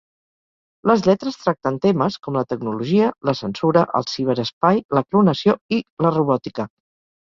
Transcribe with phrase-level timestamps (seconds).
[0.91, 6.15] Les lletres tracten temes com la tecnologia, la censura, el ciberespai, la clonació i la
[6.17, 6.67] robòtica.